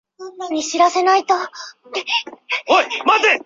[0.01, 0.01] 混沌确定系统是庞加莱在研究三体问题时第一次
[3.05, 3.37] 发现的。